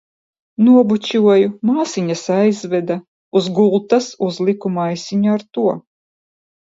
Nobučoju, 0.67 1.49
māsiņas 1.69 2.23
aizveda, 2.35 2.97
uz 3.41 3.49
gultas 3.59 4.07
uzliku 4.29 4.73
maisiņu 4.79 5.31
ar 5.35 5.45
to. 5.59 5.67